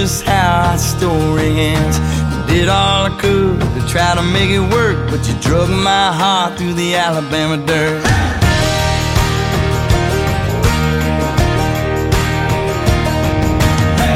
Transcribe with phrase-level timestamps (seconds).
[0.00, 1.96] just how our story ends.
[2.52, 6.58] Did all I could to try to make it work, but you drug my heart
[6.58, 8.04] through the Alabama dirt.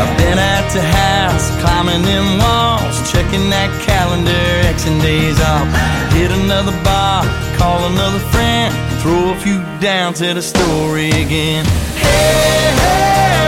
[0.03, 5.67] I've been at the house, climbing them walls, checking that calendar, xing days off.
[6.13, 7.25] Hit another bar,
[7.57, 8.69] call another friend,
[9.01, 11.65] throw a few down to the story again.
[11.97, 13.40] Hey, hey.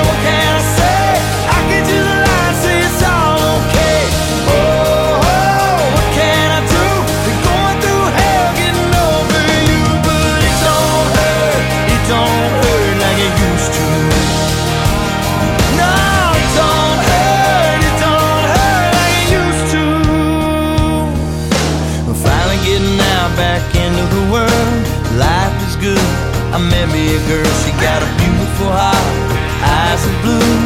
[27.28, 29.16] girl, she got a beautiful heart,
[29.62, 30.58] eyes of blue.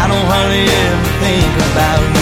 [0.00, 2.19] I don't hardly ever think about you.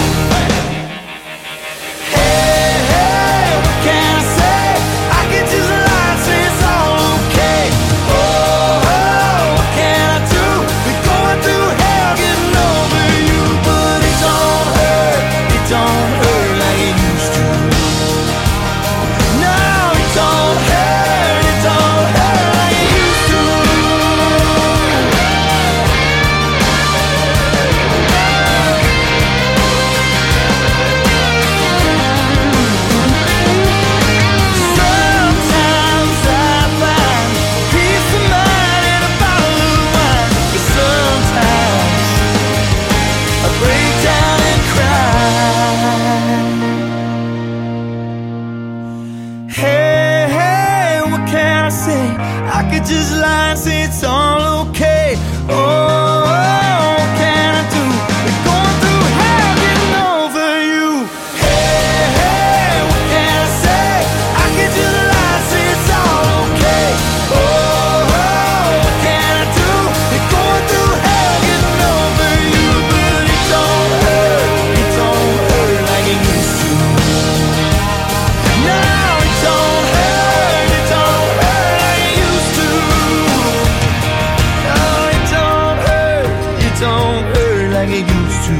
[86.79, 88.55] don't hurt like it used to.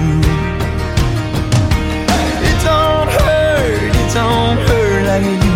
[2.50, 5.49] It don't hurt, it don't hurt like it used to.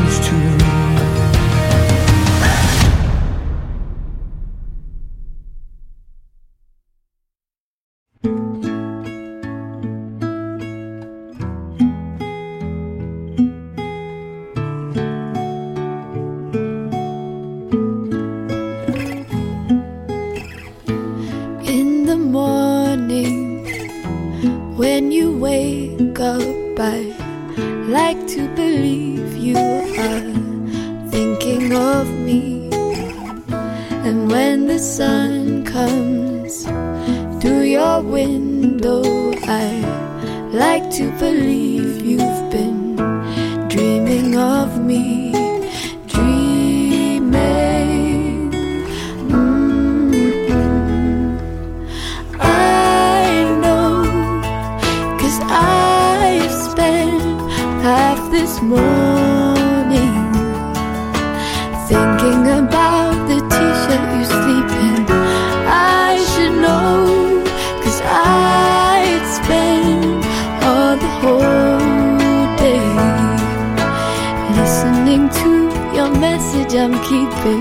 [77.43, 77.55] be.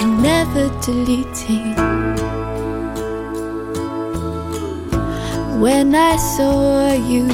[0.00, 1.74] And never deleting.
[5.60, 7.26] When I saw you,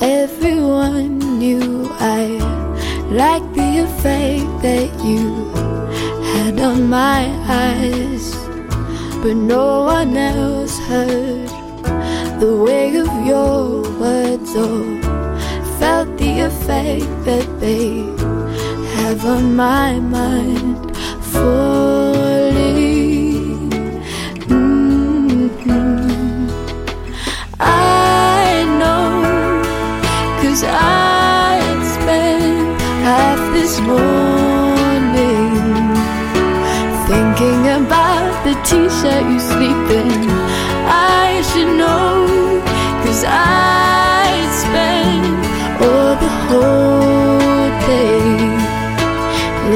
[0.00, 2.24] everyone knew I
[3.10, 5.50] liked the effect that you
[6.32, 7.22] had on my
[7.66, 8.34] eyes.
[9.22, 11.48] But no one else heard
[12.40, 15.01] the way of your words oh
[16.42, 18.02] your fate, baby.
[18.96, 20.96] Have on my mind
[21.30, 21.81] for.
[46.48, 48.22] whole day.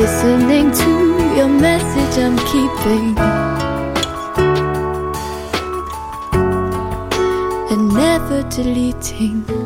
[0.01, 0.93] Listening to
[1.37, 3.17] your message, I'm keeping.
[7.71, 9.66] And never deleting.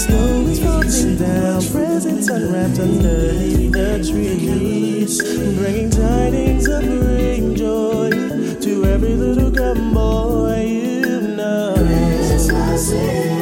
[0.00, 5.22] Slowly falling down, presents unwrapped underneath the trees.
[5.58, 11.74] Bringing tidings of great joy to every little girl and boy you know.
[11.76, 13.39] Christmas is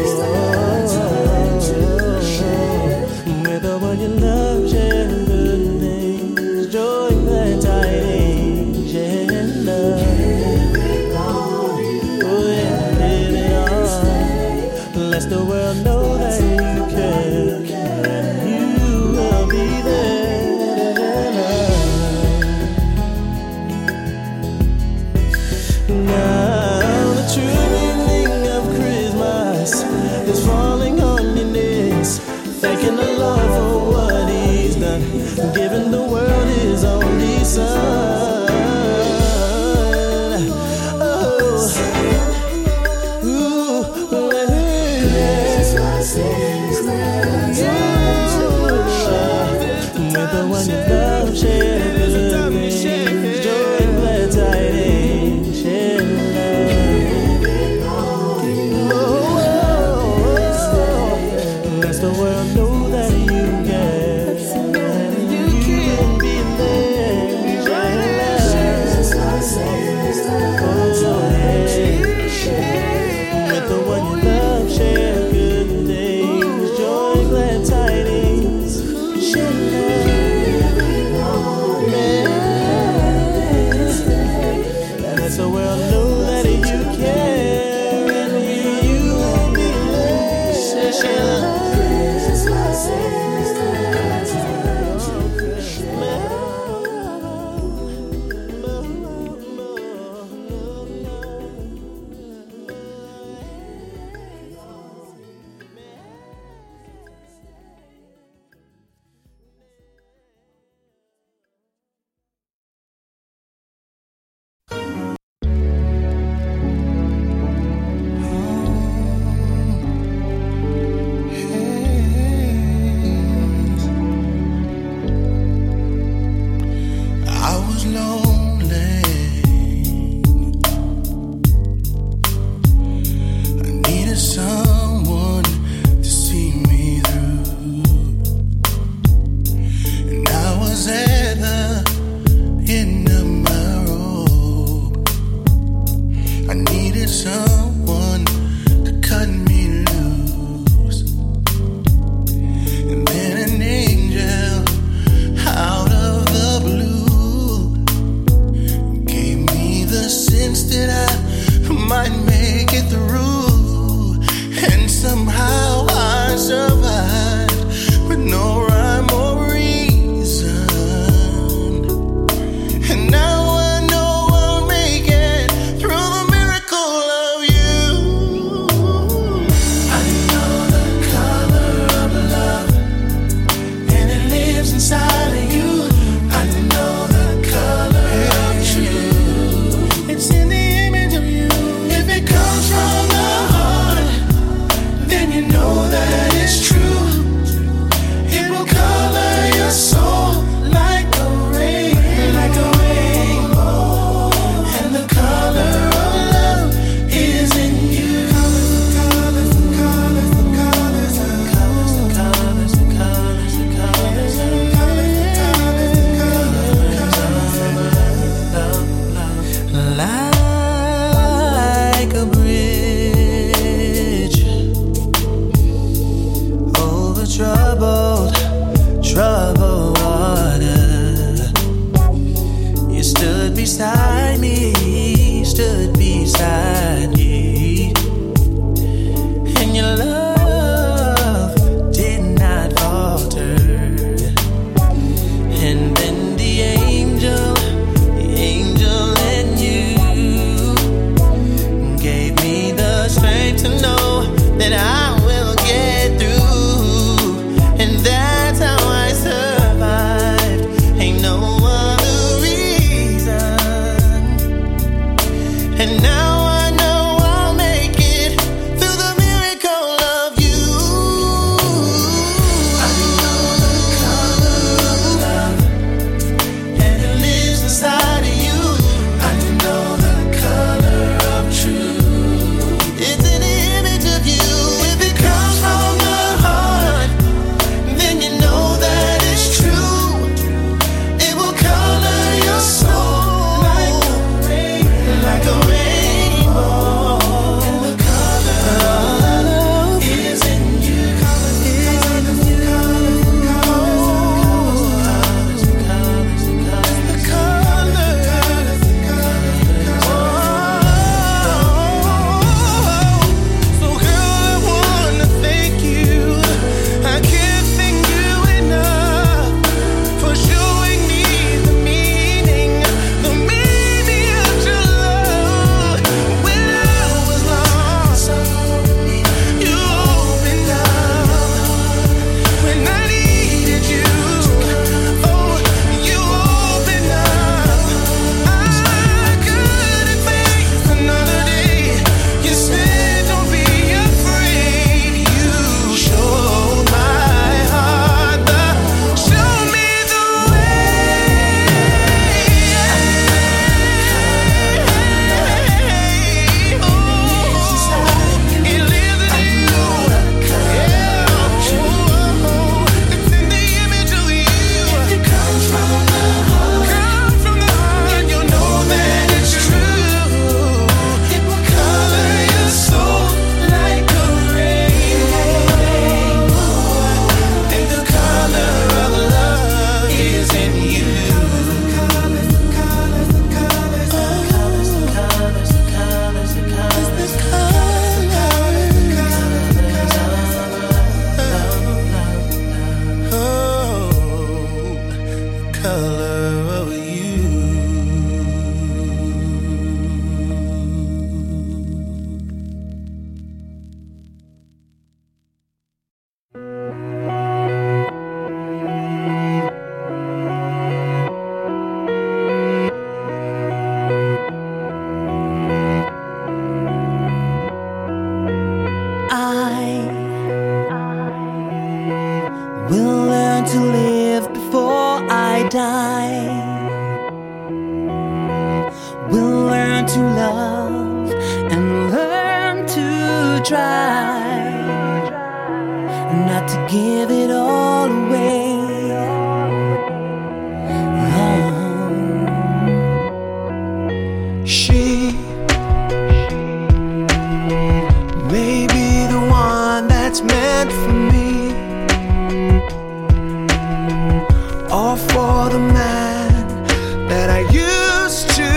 [455.18, 456.86] for the man
[457.28, 458.70] that I used to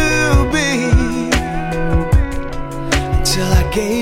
[0.51, 0.91] be
[3.17, 4.01] until I gave.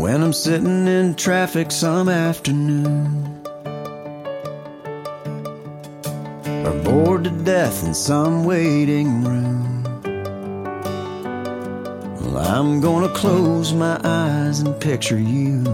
[0.00, 3.42] when I'm sitting in traffic some afternoon.
[6.64, 9.84] Or bored to death in some waiting room.
[12.22, 15.64] Well, I'm gonna close my eyes and picture you.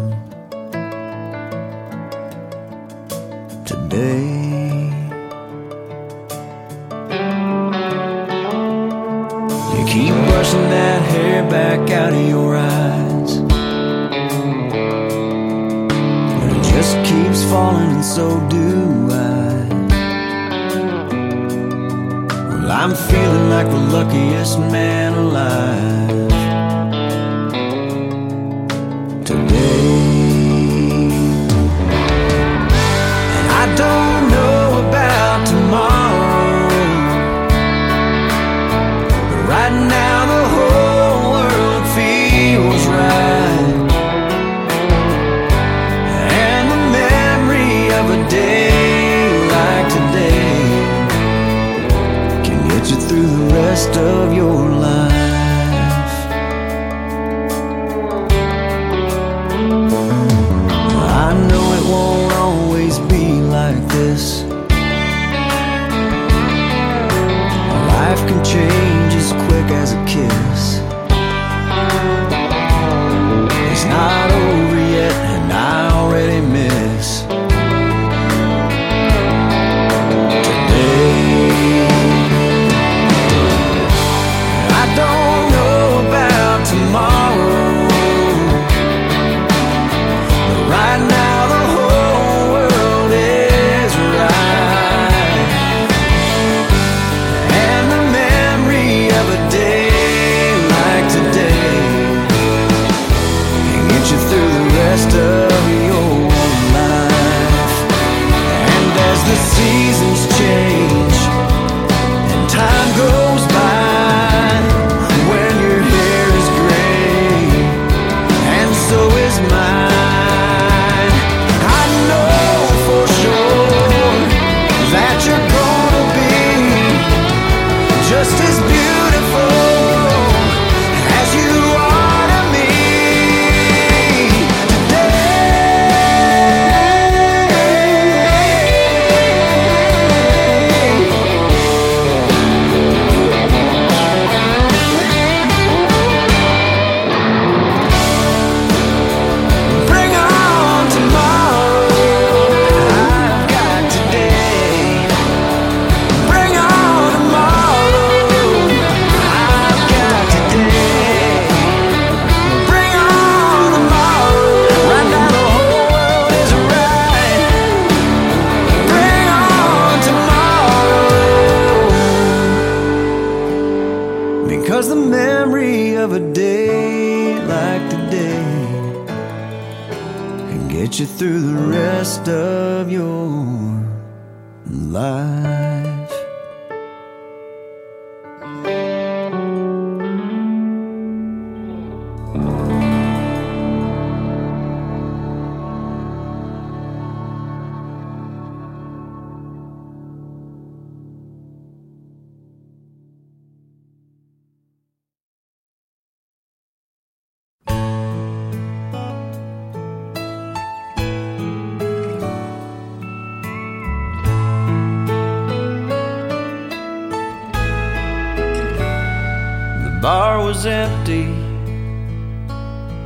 [220.57, 221.27] Was empty.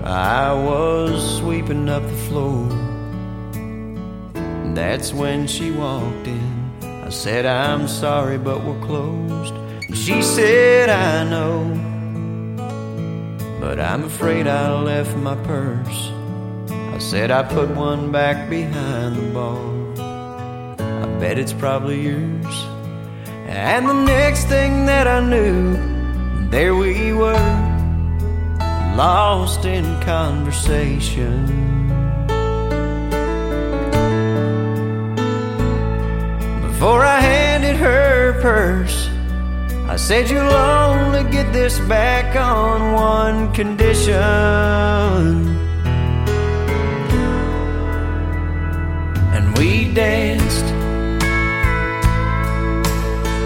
[0.04, 2.68] I was sweeping up the floor.
[4.72, 6.72] That's when she walked in.
[6.84, 9.52] I said, I'm sorry, but we're closed.
[9.88, 11.58] And she said, I know.
[13.58, 16.12] But I'm afraid I left my purse.
[16.70, 19.58] I said, I put one back behind the bar.
[20.78, 22.56] I bet it's probably yours.
[23.48, 25.99] And the next thing that I knew,
[26.50, 27.32] there we were,
[28.96, 31.46] lost in conversation.
[36.62, 39.08] Before I handed her purse,
[39.88, 44.14] I said, You'll only get this back on one condition.
[49.34, 50.64] And we danced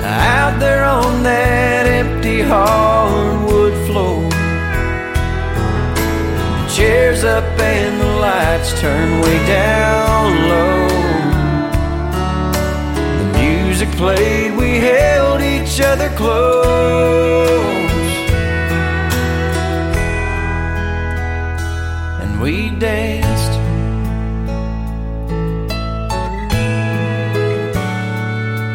[0.04, 4.28] out there on that empty hardwood floor.
[6.58, 10.88] The chairs up and the lights turned way down low.
[13.18, 17.54] The music played, we held each other close.
[22.22, 23.52] And we danced.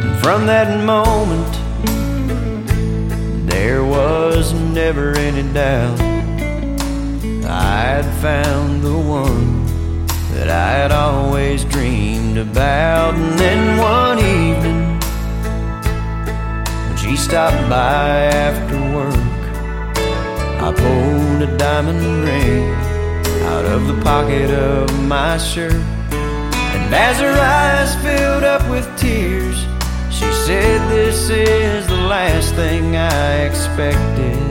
[0.04, 1.59] And from that moment,
[4.74, 6.00] never any doubt
[7.50, 9.66] I had found the one
[10.34, 13.16] that I had always dreamed about.
[13.16, 15.00] And then one evening,
[16.88, 19.16] when she stopped by after work,
[20.62, 22.70] I pulled a diamond ring
[23.46, 25.74] out of the pocket of my shirt.
[25.74, 29.58] And as her eyes filled up with tears,
[30.12, 34.49] she said, This is the last thing I expected.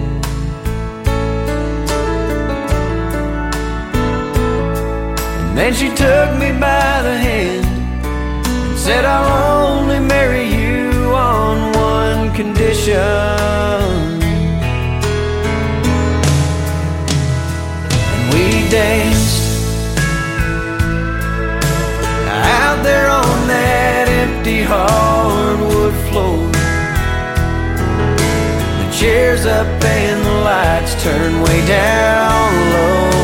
[5.68, 7.66] And she took me by the hand
[8.46, 12.96] and said, I'll only marry you on one condition.
[18.14, 19.68] And we danced
[22.56, 26.48] out there on that empty hardwood floor.
[28.80, 33.17] The chairs up and the lights turned way down low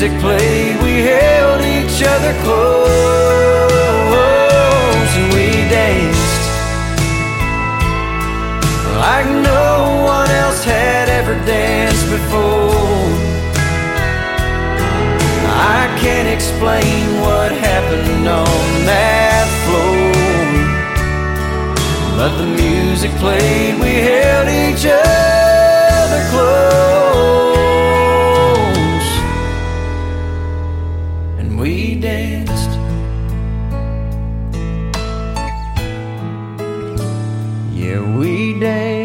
[0.00, 3.66] music played, we held each other close
[5.18, 6.42] and we danced
[8.94, 13.10] like no one else had ever danced before.
[15.50, 20.12] I can't explain what happened on that floor,
[22.16, 26.87] but the music played, we held each other close.
[37.98, 38.97] every day.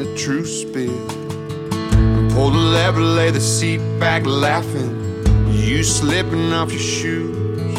[0.00, 1.08] a true spirit.
[2.34, 4.90] Pull the lever, lay the seat back laughing.
[5.50, 7.78] You slipping off your shoes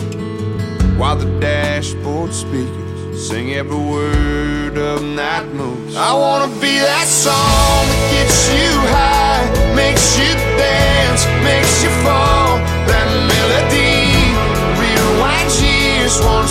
[0.97, 5.95] while the dashboard speakers sing every word of night moves.
[5.95, 12.57] I wanna be that song that gets you high, makes you dance, makes you fall.
[12.89, 14.11] That melody
[14.81, 16.49] rewinds years, won't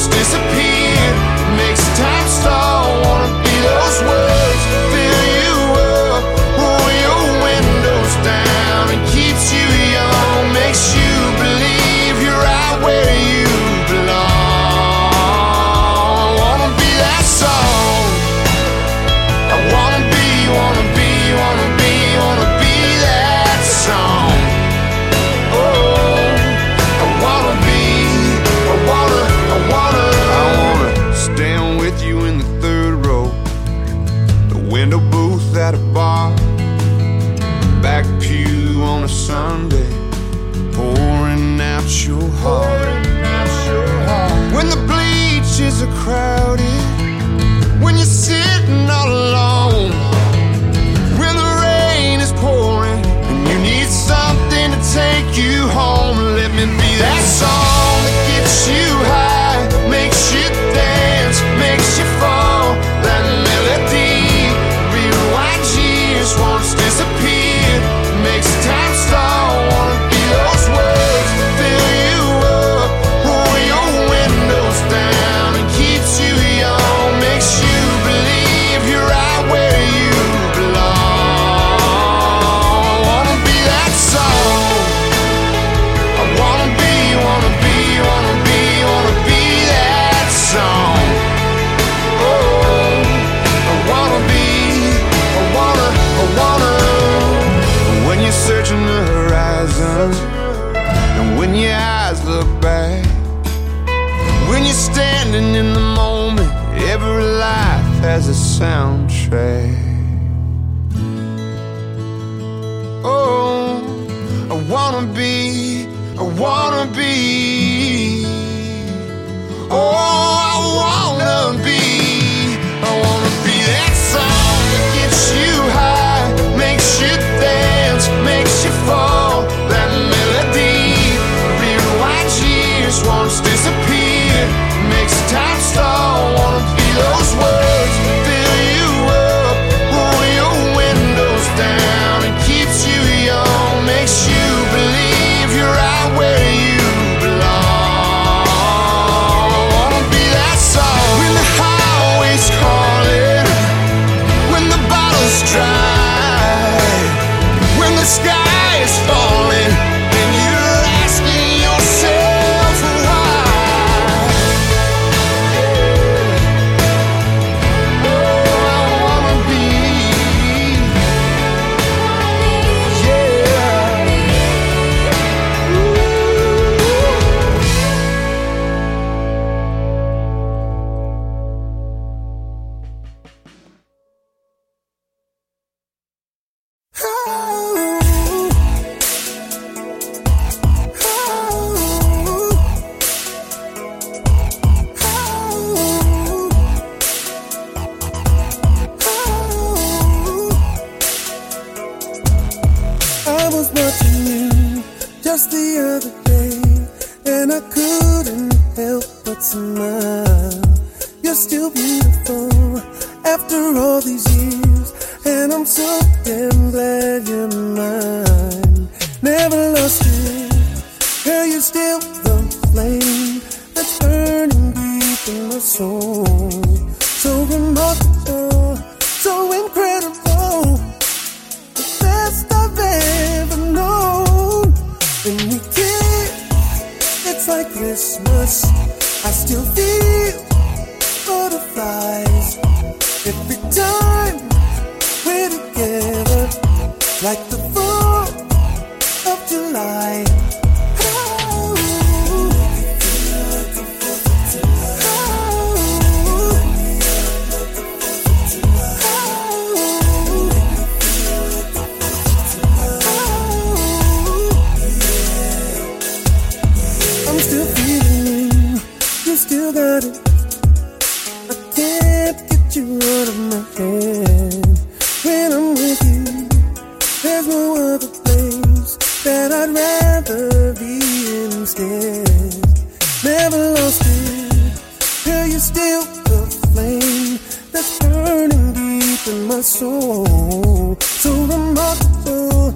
[289.77, 290.97] soul.
[291.01, 292.73] So remarkable,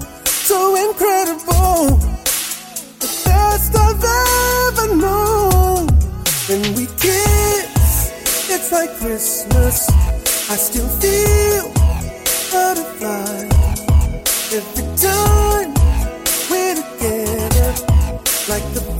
[0.47, 1.97] so incredible.
[3.01, 4.05] The best I've
[4.69, 5.87] ever known.
[6.47, 8.11] When we kiss,
[8.53, 9.89] it's like Christmas.
[10.53, 11.73] I still feel
[12.51, 13.49] butterflies
[14.53, 15.73] every time
[16.51, 17.71] we're together.
[18.47, 18.90] Like the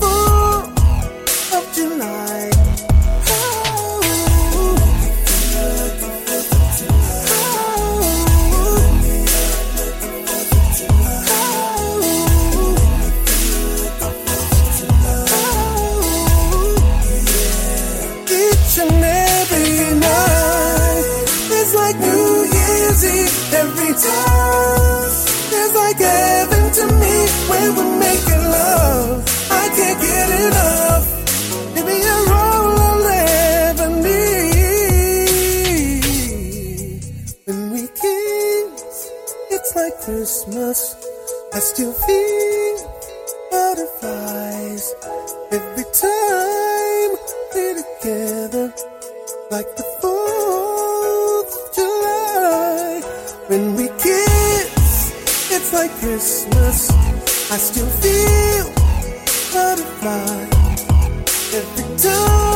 [23.94, 25.16] does.
[25.52, 29.24] It's like heaven to me when we're making love.
[29.50, 31.06] I can't get enough.
[31.74, 33.06] Give me a roll I'll
[33.68, 34.62] ever need.
[37.46, 39.10] When we kiss,
[39.50, 40.96] it's like Christmas.
[41.52, 42.76] I still feel
[43.50, 44.94] butterflies
[45.50, 47.10] every time
[47.54, 48.72] we're together.
[49.50, 49.76] Like
[55.82, 56.90] like Christmas.
[57.50, 58.66] I still feel
[59.52, 60.46] butterfly
[61.58, 62.51] every time.